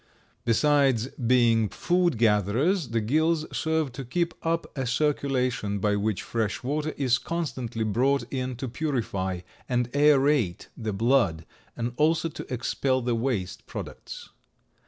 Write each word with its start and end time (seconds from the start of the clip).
Besides 0.45 1.09
being 1.09 1.69
food 1.69 2.17
gatherers, 2.17 2.87
the 2.89 3.01
gills 3.01 3.45
serve 3.55 3.91
to 3.91 4.03
keep 4.03 4.33
up 4.43 4.65
a 4.75 4.87
circulation 4.87 5.77
by 5.77 5.95
which 5.95 6.23
fresh 6.23 6.63
water 6.63 6.95
is 6.97 7.19
constantly 7.19 7.83
brought 7.83 8.23
in 8.33 8.55
to 8.55 8.67
purify 8.67 9.41
and 9.69 9.91
aerate 9.93 10.69
the 10.75 10.91
blood 10.91 11.45
and 11.77 11.93
also 11.97 12.29
to 12.29 12.51
expel 12.51 13.03
the 13.03 13.13
waste 13.13 13.67
products. 13.67 14.29